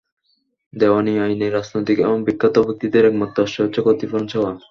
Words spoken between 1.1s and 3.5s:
আইনে রাজনীতিক এবং বিখ্যাত ব্যক্তিত্বের একমাত্র